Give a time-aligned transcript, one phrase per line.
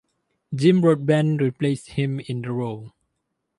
[0.55, 2.91] Jim Broadbent replaced him in the role.